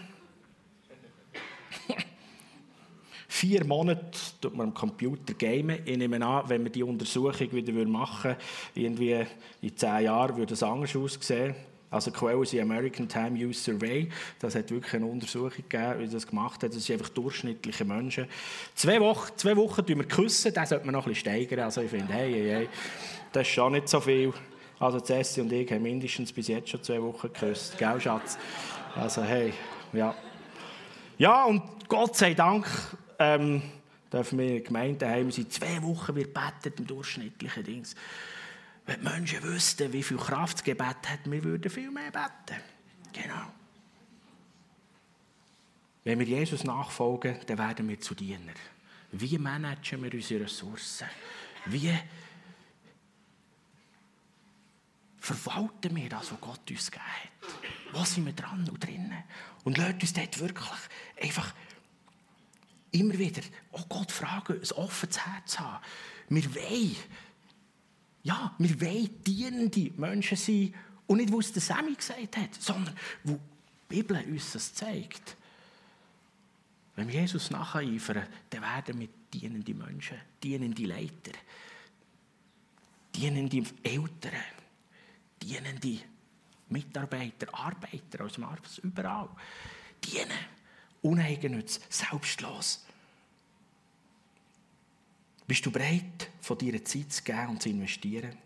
[3.28, 5.78] Vier Monate tut man am Computer gamen.
[5.84, 8.40] Ich nehme an, wenn wir die Untersuchung wieder machen würden,
[8.74, 9.26] irgendwie
[9.62, 11.54] in zehn Jahren würde es anders aussehen.
[11.90, 14.08] Also Quelle ist die American Time Use Survey.
[14.38, 16.74] Das hat wirklich eine Untersuchung gegeben, wie das gemacht hat.
[16.74, 18.26] Das sind einfach durchschnittliche Menschen.
[18.74, 21.60] Zwei Wochen, zwei Wochen wir küssen, das sollte man noch ein bisschen steigern.
[21.60, 22.68] Also ich finde, hey, hey, hey,
[23.32, 24.32] das ist schon nicht so viel.
[24.78, 27.76] Also Cessi und ich haben mindestens bis jetzt schon zwei Wochen geküsst.
[27.76, 28.38] Gell, Schatz?
[28.94, 29.52] Also hey,
[29.92, 30.14] ja.
[31.18, 32.66] Ja, und Gott sei Dank
[33.18, 33.62] ähm,
[34.10, 37.94] dürfen wir in der Gemeinde haben, seit zwei Wochen wird betet im durchschnittlichen Dings.
[38.90, 42.60] Wenn die Menschen wüssten, wie viel Kraft das Gebet hat, wir würden viel mehr beten.
[43.12, 43.52] Genau.
[46.02, 48.56] Wenn wir Jesus nachfolgen, dann werden wir zu Dienern.
[49.12, 51.06] Wie managen wir unsere Ressourcen?
[51.66, 51.96] Wie
[55.20, 57.92] verwalten wir das, was Gott uns gegeben hat?
[57.92, 59.22] Wo sind wir dran und drinnen?
[59.62, 60.68] Und lasst uns dort wirklich
[61.22, 61.54] einfach
[62.90, 65.80] immer wieder, oh Gott, fragen, ein offenes Herz haben.
[66.28, 66.96] Wir wollen
[68.22, 70.74] ja, wir wollen dienende Menschen sein.
[71.06, 75.36] Und nicht, was der Sammy gesagt hat, sondern wo die Bibel uns das zeigt.
[76.96, 81.32] Wenn wir Jesus nacheifern, dann werden wir dienende Menschen, dienende Leiter,
[83.14, 84.32] dienende Eltern,
[85.42, 85.98] dienende
[86.68, 89.28] Mitarbeiter, Arbeiter aus dem Arbeits, überall.
[90.04, 90.30] Dienen,
[91.02, 92.86] uneigennütz, selbstlos.
[95.50, 98.36] Bist du bereit, von deiner Zeit zu geben und zu investieren,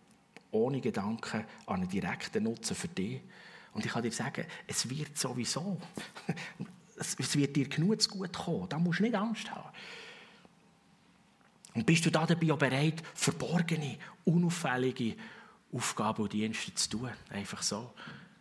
[0.53, 3.21] ohne Gedanken an einen direkten Nutzen für dich?
[3.75, 5.79] Und ich kann dir sagen, es wird sowieso.
[6.97, 8.69] Es wird dir genug zu gut kommen.
[8.71, 9.69] Da musst du nicht Angst haben.
[11.75, 15.17] Und bist du da dabei auch bereit, verborgene, unauffällige
[15.73, 17.11] Aufgaben und Dienste zu tun?
[17.29, 17.93] Einfach so.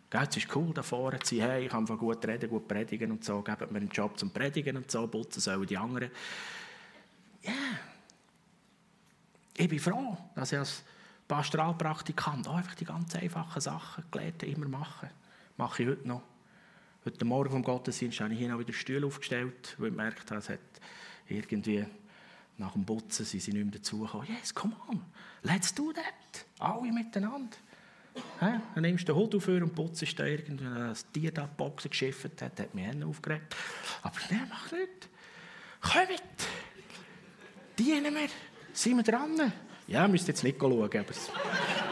[0.08, 1.50] Es ist cool, da vorne zu sein.
[1.50, 3.42] Hey, ich kann gut reden, gut predigen und so.
[3.42, 5.06] Gebt mir einen Job zum Predigen und so.
[5.06, 6.10] Putzen sollen die anderen.
[7.42, 7.50] Ja.
[7.50, 7.93] Yeah
[9.56, 10.82] ich bin froh, dass ich als
[11.28, 15.10] Pastoralpraktikant einfach die ganz einfachen Sachen gelernt immer machen.
[15.56, 16.22] Mache ich heute noch.
[17.04, 20.40] Heute Morgen vom Gottesdienst habe ich hier noch wieder Stühle aufgestellt, weil ich gemerkt habe,
[20.40, 20.58] es hat
[21.28, 21.84] irgendwie
[22.56, 24.26] nach dem Putzen sind sie nicht mehr dazugekommen.
[24.28, 25.02] Yes, come on,
[25.42, 26.46] let's do that.
[26.58, 27.56] Alle miteinander.
[28.14, 28.46] He?
[28.74, 31.90] Dann nimmst du den Hut auf und putzt da irgendwie, das Tier da die Boxen
[31.90, 33.54] geschifft hat, hat mich aufgeregt.
[34.02, 35.08] Aber nein, mach nicht.
[35.80, 36.48] Kommt,
[37.78, 38.28] dienen wir.
[38.74, 39.52] Sind wir dran?
[39.86, 40.72] Ja, müsst jetzt nicht schauen.
[40.82, 40.92] Aber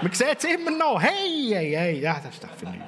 [0.03, 1.01] man sieht es immer noch.
[1.01, 2.01] Hey, hey, hey.
[2.01, 2.85] Ja, das ist doch für nichts.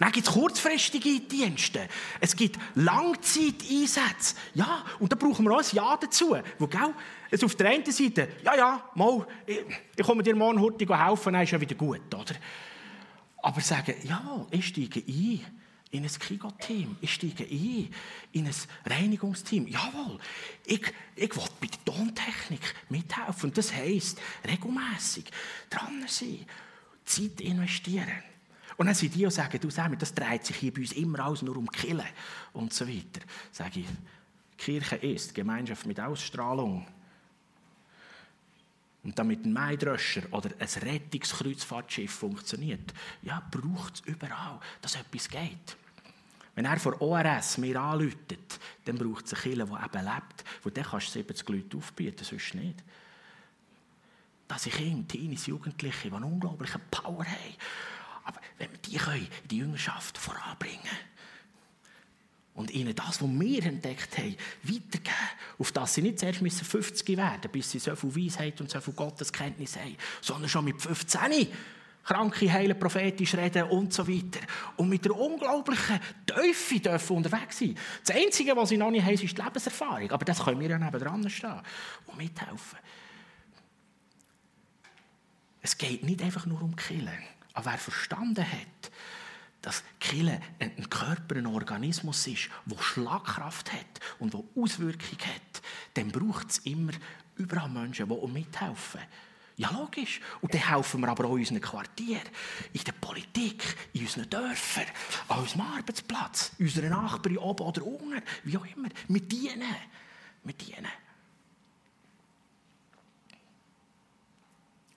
[0.00, 1.88] Dann gibt es kurzfristige Dienste.
[2.20, 4.34] Es gibt Langzeiteinsätze.
[4.54, 6.36] Ja, und da brauchen wir auch ein Ja dazu.
[6.58, 6.92] Wo, gell,
[7.30, 9.60] es auf der einen Seite, ja, ja, mal, ich,
[9.94, 12.34] ich komme dir morgen heute helfen, dann ist ja wieder gut, oder?
[13.42, 15.61] Aber sagen, ja, ich steige ein.
[15.92, 16.96] In ein Kigo-Team.
[17.00, 17.88] Ich steige ein
[18.32, 18.54] in ein
[18.86, 19.68] Reinigungsteam.
[19.68, 20.18] Jawohl,
[20.64, 23.50] ich, ich will bei der Tontechnik mithelfen.
[23.50, 25.26] Und das heisst, regelmässig
[25.68, 26.46] dran sein,
[27.04, 28.22] Zeit investieren.
[28.78, 31.20] Und dann sind die, die sagen, du Sammy, das dreht sich hier bei uns immer
[31.20, 32.06] alles nur um Killen
[32.54, 33.20] und so weiter.
[33.52, 33.86] Sage ich,
[34.56, 36.86] Kirche ist Gemeinschaft mit Ausstrahlung.
[39.04, 45.76] Und damit ein Maidröscher oder ein Rettungskreuzfahrtschiff funktioniert, ja, braucht es überall, dass etwas geht.
[46.54, 50.44] Wenn er vor ORS mir anläutet, dann braucht es einen Killer, der eben lebt.
[50.64, 52.82] Und dann kannst du 70 Leute aufbieten, sonst nicht.
[54.48, 57.56] Dass ich Kinder, Teenies, Jugendliche, die eine unglaubliche Power haben.
[58.24, 60.80] Aber wenn wir die können, in die Jüngerschaft voranbringen
[62.54, 65.16] und ihnen das, was wir entdeckt haben, weitergeben,
[65.58, 68.80] auf das sie nicht zuerst 50 werden müssen, bis sie so viel Weisheit und so
[68.80, 71.48] viel Gotteskenntnis haben, sondern schon mit 15
[72.04, 74.40] Kranke heilen, prophetisch reden und so weiter.
[74.76, 77.76] Und mit einer unglaublichen Teufel dürfen unterwegs sein.
[78.04, 80.10] Das Einzige, was sie noch nicht haben, ist die Lebenserfahrung.
[80.10, 81.60] Aber das können wir ja nebenan stehen
[82.06, 82.78] und mithelfen.
[85.60, 87.22] Es geht nicht einfach nur um Killen.
[87.54, 88.90] Aber wer verstanden hat,
[89.60, 95.62] dass Kille ein Körper, ein Organismus ist, der Schlagkraft hat und der Auswirkungen hat,
[95.94, 96.92] dann braucht es immer
[97.36, 99.00] überall Menschen, die mithelfen.
[99.56, 100.20] Ja, logisch.
[100.40, 102.22] Und dann helfen wir aber auch in unseren Quartieren,
[102.72, 103.62] in der Politik,
[103.92, 104.86] in unseren Dörfern,
[105.28, 108.88] an unserem Arbeitsplatz, unseren Nachbarn oben oder unten, wie auch immer.
[109.08, 109.74] Wir dienen.
[110.44, 110.88] Wir dienen.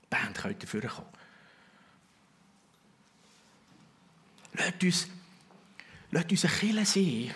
[0.03, 1.09] Die Band könnte dafür kommen.
[4.53, 5.07] Lasst uns,
[6.11, 7.33] lasst uns eine Kirche sein,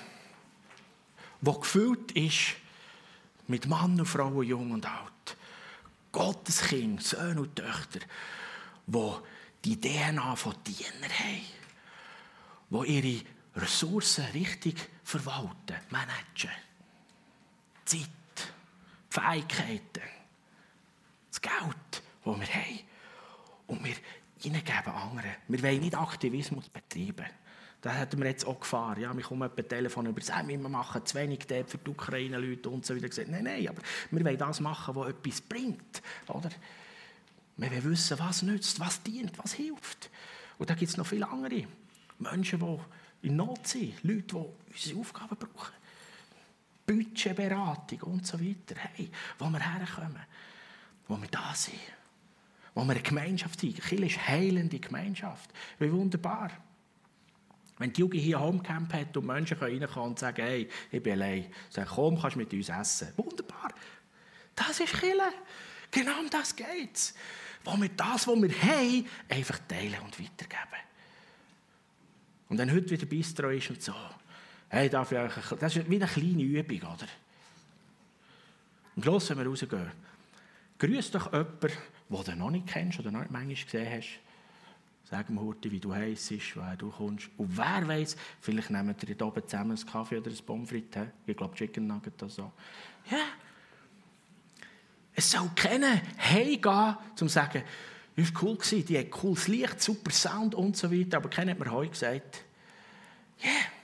[1.42, 2.56] die gefüllt ist
[3.48, 5.19] mit Mann und Frauen, jung und alt.
[6.12, 8.00] Gottes Kinder, Söhne und Töchter,
[8.88, 9.12] die
[9.66, 16.52] die DNA von Dienern haben, die ihre Ressourcen richtig verwalten, managen.
[17.86, 18.08] Zeit,
[19.10, 20.04] Fähigkeiten,
[21.30, 22.80] das Geld, das wir haben.
[23.68, 23.96] Und wir
[24.42, 25.36] hineingeben anderen.
[25.48, 27.26] Wir wollen nicht Aktivismus betreiben.
[27.82, 28.98] Da hatten wir jetzt auch Gefahr.
[28.98, 32.70] Ja, wir kommen etwa Telefon über das, wir machen zu wenig dort für die Ukraine-Leute
[32.70, 33.24] und so weiter.
[33.28, 36.02] Nein, nein, aber wir wollen das machen, was etwas bringt.
[36.28, 36.50] Oder?
[37.56, 40.10] Wir wollen wissen, was nützt, was dient, was hilft.
[40.58, 41.66] Und da gibt es noch viele andere
[42.18, 45.74] Menschen, die in Not sind, Leute, die unsere Aufgaben brauchen.
[46.86, 48.76] Budgetberatung und so weiter.
[48.76, 50.26] Hey, wo wir herkommen,
[51.08, 51.80] wo wir da sind
[52.80, 53.82] wo wir eine Gemeinschaft sind.
[53.82, 55.50] Kiel ist heilende Gemeinschaft.
[55.80, 56.52] Wie wunderbar.
[57.80, 61.46] Wenn die Jugend hier Homecamp hat und Menschen reinkommen und sagen, hey, ich bin allein,
[61.70, 63.08] sagen, komm, kannst mit uns essen.
[63.16, 63.74] Wunderbar.
[64.54, 65.32] Das ist Kille.
[65.90, 67.16] Genau um das geht es.
[67.64, 70.84] Wo wir das, was wir haben, einfach teilen und weitergeben.
[72.50, 73.94] Und wenn heute wieder Bistro ist und so,
[74.68, 77.08] hey, darf ich euch, das ist wie eine kleine Übung, oder?
[78.96, 79.92] Am Schluss, wenn wir rausgehen,
[80.80, 81.70] grüß doch jemanden,
[82.10, 84.29] den du noch nicht kennst oder noch nicht manchmal gesehen hast.
[85.10, 87.30] Sag mir heute, wie du heisst, woher du kommst.
[87.38, 90.72] Und wer weiß, vielleicht nehmen wir hier oben zusammen einen Kaffee oder ein Pommes.
[90.72, 92.52] Ich glaube, Chicken Nugget oder so.
[93.10, 93.18] Ja.
[95.16, 97.64] Es soll kennen, heimgehen, um zu sagen,
[98.16, 101.18] es war cool, die hat cooles Licht, super Sound und so weiter.
[101.18, 102.44] Aber keiner hat mir heute gesagt,
[103.40, 103.50] ja.
[103.50, 103.79] Yeah.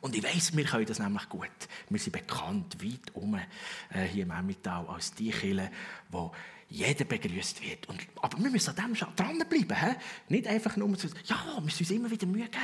[0.00, 1.50] Und ich weiss, wir können das nämlich gut.
[1.88, 5.70] Wir sind bekannt, weit um äh, hier im Emmental, als die Kirche,
[6.10, 6.32] wo
[6.70, 7.88] jeder begrüßt wird.
[7.88, 9.76] Und, aber wir müssen an dem dranbleiben.
[9.76, 9.96] He?
[10.28, 12.62] Nicht einfach nur zu ja, wir müssen uns immer wieder Mühe geben.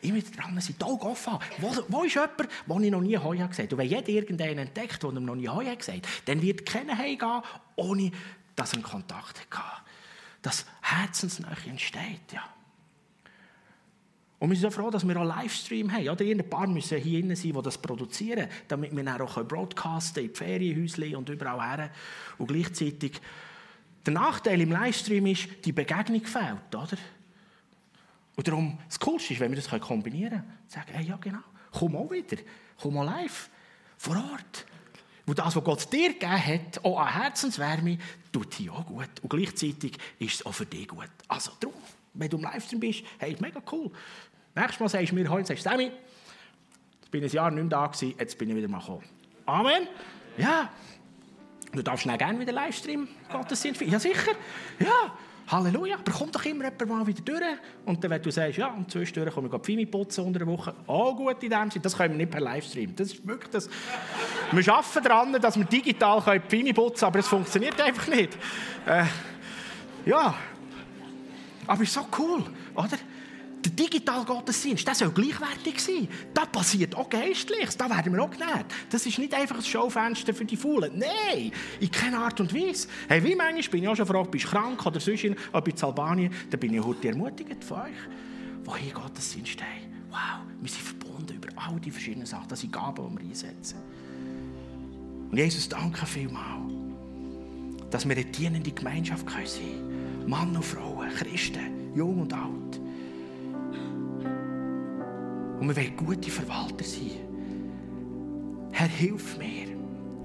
[0.00, 3.36] Immer wieder dran sein, die offen wo, wo ist jemand, der ich noch nie Heu
[3.36, 3.74] gesagt habe?
[3.74, 6.96] Und wenn jeder irgendeinen entdeckt, der ihm noch nie Heu gesagt hat, dann wird keiner
[6.96, 7.42] heimgehen,
[7.76, 8.10] ohne
[8.56, 9.82] dass er einen Kontakt hatte.
[10.40, 12.42] Dass Herzensnähe entsteht, ja.
[14.42, 16.08] Und wir sind so froh, dass wir auch Livestream haben.
[16.08, 20.32] Oder ein paar müssen hier sein, die das produzieren, damit wir dann auch broadcasten in
[20.32, 21.90] die Ferienhäuschen und überall her.
[22.38, 23.20] Und gleichzeitig,
[24.04, 26.98] der Nachteil im Livestream ist, die Begegnung fehlt, oder?
[28.34, 30.58] Und darum, das Coolste ist, wenn wir das kombinieren können.
[30.66, 31.38] Sagen, hey, ja genau,
[31.70, 32.42] komm auch wieder,
[32.80, 33.48] komm mal live,
[33.96, 34.66] vor Ort.
[35.24, 37.96] Und das, was Gott dir gegeben hat, auch an Herzenswärme,
[38.32, 39.08] tut dir auch gut.
[39.22, 41.10] Und gleichzeitig ist es auch für dich gut.
[41.28, 41.76] Also darum,
[42.14, 43.92] wenn du im Livestream bist, hey, mega cool.
[44.54, 45.90] Nächstes Mal sagst du mir heute, sagst Sammy,
[47.00, 49.04] jetzt bin ich ein Jahr nicht mehr da gewesen, jetzt bin ich wieder mal gekommen.
[49.46, 49.88] Amen.
[50.36, 50.68] Ja.
[51.72, 54.32] Du darfst schnell gerne wieder Livestream Gottesdienst Ja, sicher.
[54.78, 55.16] Ja.
[55.48, 55.96] Halleluja.
[55.96, 57.42] Aber kommt doch immer jemand mal wieder durch.
[57.86, 60.74] Und dann, wenn du sagst, ja, und zwischendurch komme ich Pfimi putzen unter der Woche.
[60.86, 61.82] Auch gut in dem Sinne.
[61.82, 62.94] Das können wir nicht per Livestream.
[62.94, 63.70] Das ist wirklich das.
[64.50, 68.36] wir arbeiten daran, dass wir digital Pfimi putzen können, aber es funktioniert einfach nicht.
[68.86, 69.04] Äh,
[70.04, 70.34] ja.
[71.66, 72.44] Aber ist so cool,
[72.74, 72.98] oder?
[73.64, 76.08] Der digitale Gottesdienst, der soll gleichwertig sein.
[76.34, 78.66] Da passiert auch Geistliches, da werden wir auch genährt.
[78.90, 80.98] Das ist nicht einfach ein Schaufenster für die Faulen.
[80.98, 82.88] Nein, in keiner Art und Weise.
[83.08, 85.68] Hey, wie manchmal bin ich auch schon gefragt, bist du krank oder sonst in, ob
[85.68, 88.64] in Albanien, dann bin ich heute ermutigt von euch.
[88.64, 92.46] Wohin Gottesdienst hey, Wow, wir sind verbunden über all die verschiedenen Sachen.
[92.48, 93.78] Das sind Gaben, die wir einsetzen.
[95.30, 96.70] Und Jesus, danke vielmals,
[97.90, 100.28] dass wir eine dienende Gemeinschaft sein können.
[100.28, 102.81] Mann und Frauen, Christen, jung und alt.
[105.62, 107.12] Und wir wollen gute Verwalter sein.
[108.72, 109.68] Herr, hilf mir.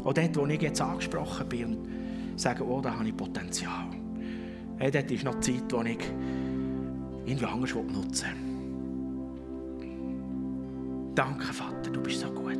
[0.03, 1.87] Auch dort, wo ich jetzt angesprochen bin und
[2.35, 3.85] sage, oh, da habe ich Potenzial.
[4.77, 5.99] Hey, dort ist noch Zeit, die ich
[7.27, 8.29] irgendwie anders nutzen
[9.77, 9.91] will.
[11.13, 12.57] Danke, Vater, du bist so gut.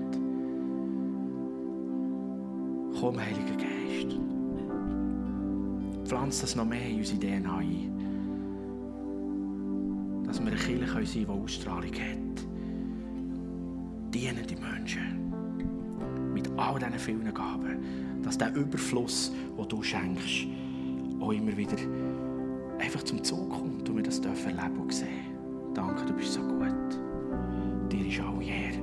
[3.00, 4.20] Komm, Heiliger Geist.
[6.08, 7.92] Pflanz das noch mehr in unsere DNA ein.
[10.28, 12.27] Dass wir eine Kirche sein können, die Ausstrahlung hat
[14.14, 15.34] dienen die Menschen
[16.34, 20.48] mit all diesen vielen Gaben, dass der Überfluss, den du schenkst,
[21.20, 21.78] auch immer wieder
[22.80, 25.38] einfach zum Zug kommt und wir das dürfen erleben und sehen.
[25.74, 26.74] Danke, du bist so gut.
[27.92, 28.77] Dir ist auch jeder.